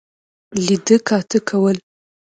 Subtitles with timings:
[0.65, 1.77] لیده کاته کول.